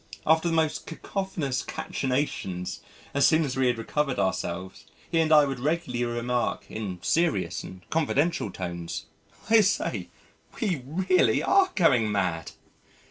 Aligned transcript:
After 0.25 0.47
the 0.47 0.55
most 0.55 0.87
cacophonous 0.87 1.61
cachinnations 1.61 2.79
as 3.13 3.27
soon 3.27 3.43
as 3.45 3.55
we 3.55 3.67
had 3.67 3.77
recovered 3.77 4.17
ourselves 4.17 4.85
he 5.11 5.21
or 5.21 5.31
I 5.31 5.45
would 5.45 5.59
regularly 5.59 6.05
remark 6.17 6.65
in 6.69 6.97
serious 7.03 7.61
and 7.63 7.87
confidential 7.91 8.49
tones, 8.49 9.05
"I 9.51 9.61
say 9.61 10.09
we 10.59 10.81
really 10.87 11.43
are 11.43 11.69
going 11.75 12.11
mad." 12.11 12.53